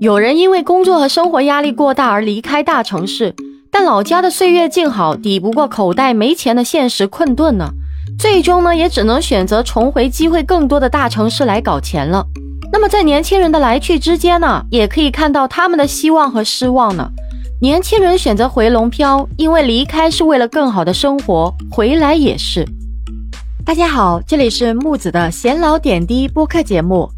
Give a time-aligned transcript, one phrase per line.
[0.00, 3.34] 有人因为工作和生活压力过大而离开大城市，
[3.68, 7.70] 但老家的岁月静好抵不过口袋没钱的现实困顿呢，
[8.16, 12.24] 最终呢也只能选择重回机会更多的大城市来搞钱了。
[12.72, 17.10] 那么在年轻人的来去之间呢，也可以看到他们的希望和失望呢。
[17.60, 22.64] 年轻人选择回笼漂，因为离开是为了更好的生活，回来也是。
[23.64, 27.10] 大家好，这里是木子的闲聊点滴播客节目。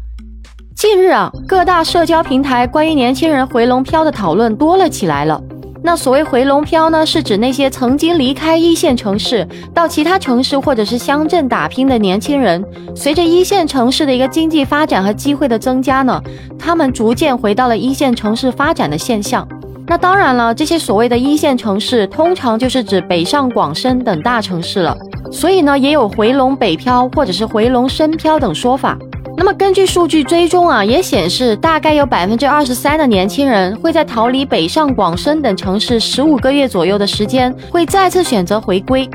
[0.93, 5.41] 近日啊，各大社交平台关于年轻人回笼漂的讨论多了起来了。
[5.81, 12.61] 那所谓回笼漂呢，是指那些曾经离开一线城市到其他城市或者是乡镇打拼的年轻人，
[12.93, 16.21] 随着一线城市的一个经济发展和机会的增加呢，
[16.59, 19.47] 他们逐渐回到了一线城市发展的现象。
[19.87, 24.93] 那当然了，这些所谓的一线城市，通常就是指北上广深等大城市了。
[25.31, 28.97] 所以呢，也有回龙北漂或者是回龙深漂等说法。
[29.37, 39.09] 那么根据数据追踪啊，也显示大概有百分之二十三的年轻人会在逃离北上广深等城市十五个月左右的时间，会再次选择回归。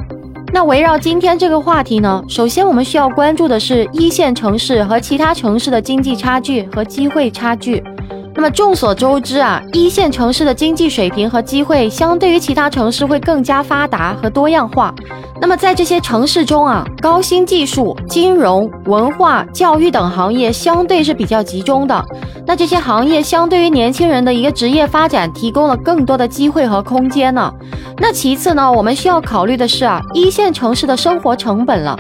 [0.53, 7.83] 那围绕今天这个话题呢，首先我们需要关注的是一线城市和其他城市的经济差距和机会差距。
[8.37, 14.95] 那么众所周知啊，一线城市的经济水平和机会相对于其他城市会更加发达和多样化。
[15.41, 22.05] 那么在这些城市中啊，高新技术、金融、文化、教育等行业相对是比较集中的。
[22.47, 27.53] 那这些行业相对于年轻人的一个职业发展提供了更多的机会和空间呢。
[27.99, 31.99] 那其次呢，我们需要考虑的是啊，一线城市的生活成本了。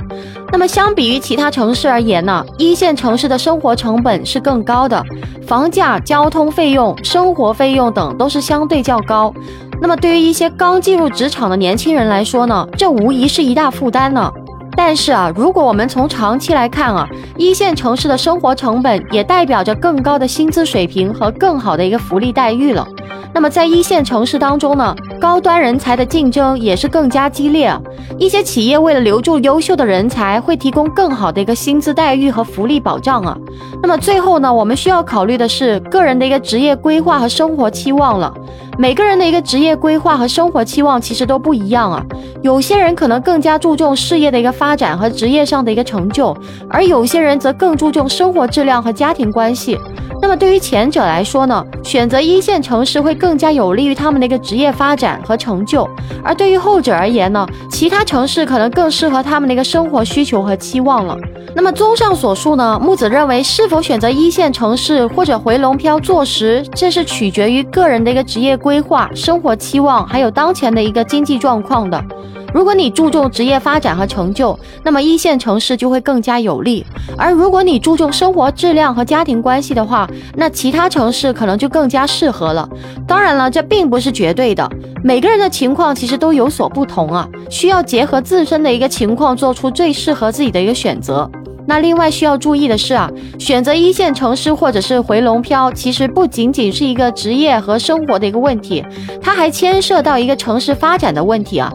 [0.52, 5.02] 那么相比于其他城市而言呢，一线城市的生活成本是更高的，
[5.46, 9.32] 房价、交通费用、生活费用等都是相对较高。
[9.80, 14.30] 那么对于一些刚进入职场的年轻人来说呢，这无疑是一大负担呢。
[14.74, 17.08] 但是啊，如果我们从长期来看啊，
[17.38, 22.86] 一线城市的生活成本也代表着更高的薪资水平和更好的一个福利待遇了。
[23.32, 27.72] 那么在一线城市当中呢，高端人才的竞争也是更加激烈。
[28.18, 33.36] 一些企业为了留住优秀的人才，会提供更好的一个薪资待遇和福利保障啊。
[33.82, 38.32] 那么最后呢，我们需要考虑的是个人的一个职业规划和生活期望了。
[38.78, 42.04] 每个人的一个职业规划和生活期望其实都不一样啊。
[42.42, 46.36] 有些人可能更加注重事业的一个发展和职业上的一个成就，
[46.68, 49.78] 而有些人则更注重生活质量和家庭关系。
[50.20, 55.86] 那么对于前者来说呢，选择一线城市会更加有利于他们的一个职业发展和成就；
[56.22, 61.16] 而对于后者而言呢，其他城市可能更适合他们的一个生活需求和期望了。
[61.54, 72.04] 那么综上所述呢，木子认为是否选择一线城市或者回龙漂坐实，这是取决于个人的一个职业规划、生活期望，还有当前的一个经济状况的。
[72.52, 76.82] 如果你注重职业发展和成就，那么一线城市就会更加有利；
[77.16, 82.68] 而如果你注重生活质量和家庭关系的话，那其他城市可能就更加适合了。
[83.06, 84.68] 当然了，这并不是绝对的，
[85.04, 91.30] 每个人的情况其实都有所不同啊，需要结合自身的一个情况，做出最适合自己的一个选择。
[91.66, 98.84] 那另外需要注意的是啊，选择一线城市或者是回龙漂，其实不仅仅是一个职业和生活的一个问题，
[99.20, 101.72] 它还牵涉到一个城市发展的问题啊。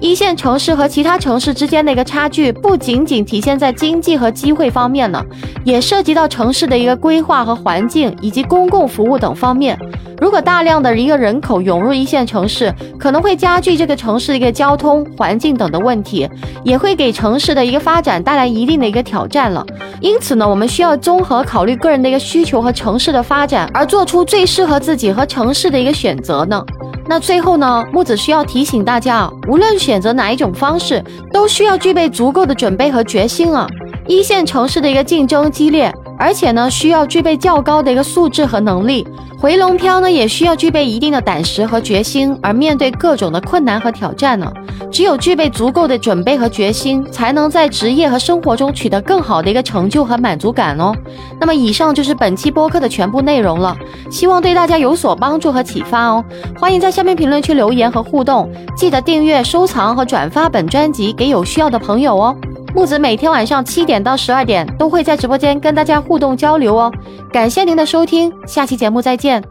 [0.00, 5.20] 一线城市和其他城市之间的一个差距，不仅仅体现在经济和机会方面呢，
[5.64, 9.76] 也涉及到城市的一个规划和环境，以及公共服务等方面。
[10.20, 16.28] 如果大量的一个人口涌入一线城市，可能会加剧这个城市的一个交通、环境等的问题，
[16.64, 19.64] 也会给城市的一个发展带来一定的一个挑战了。
[20.00, 26.64] 因此呢，我们需要综合考虑个人的一个需求和城市的发展，而做出最适合自己和城市的一个选择呢。
[27.08, 31.02] 那最后呢，木子需要提醒大家啊，无论选择哪一种方式，
[31.32, 33.66] 都需要具备足够的准备和决心啊。
[34.06, 35.90] 一线城市的一个竞争激烈。
[36.18, 39.06] 而且呢，需要具备较高的一个素质和能力。
[39.40, 42.36] 回龙漂呢，也需要具备一定的胆识和决心。
[42.42, 44.52] 而面对各种的困难和挑战呢，
[44.90, 50.92] 只有具备足够的准备和决心，才能在职业和生活中取得更好的一个成就和满足感哦。
[51.40, 53.76] 那么，以上就是本期播客的全部内容了，
[54.10, 56.24] 希望对大家有所帮助和启发哦。
[56.58, 62.36] 欢迎在下面评论区留言和互动，记得订阅、收藏和转发本专辑给有需要的朋友哦。
[62.74, 66.92] 木子每天晚上七点到十二点都会在直播间跟大家互动交流哦，
[67.32, 69.42] 感谢您的收听，下期节目再见。